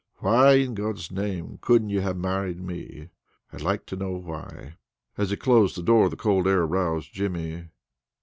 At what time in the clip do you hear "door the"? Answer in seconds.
5.83-6.15